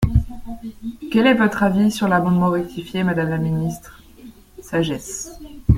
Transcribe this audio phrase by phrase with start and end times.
[1.11, 4.01] »Quel est votre avis sur l’amendement rectifié, madame la ministre?
[4.59, 5.31] Sagesse.